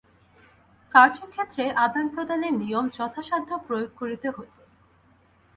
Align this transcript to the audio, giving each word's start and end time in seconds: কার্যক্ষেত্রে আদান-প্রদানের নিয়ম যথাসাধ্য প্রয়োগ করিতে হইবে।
কার্যক্ষেত্রে 0.93 1.63
আদান-প্রদানের 1.77 2.53
নিয়ম 2.53 2.85
যথাসাধ্য 2.89 3.49
প্রয়োগ 3.67 3.91
করিতে 3.95 4.27
হইবে। 4.29 4.61